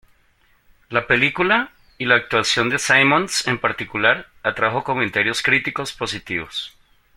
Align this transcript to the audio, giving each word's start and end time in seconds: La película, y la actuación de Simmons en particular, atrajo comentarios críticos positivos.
La 0.89 1.05
película, 1.05 1.73
y 1.99 2.05
la 2.05 2.15
actuación 2.15 2.69
de 2.69 2.79
Simmons 2.79 3.47
en 3.47 3.59
particular, 3.59 4.29
atrajo 4.41 4.83
comentarios 4.83 5.43
críticos 5.43 5.93
positivos. 5.93 6.73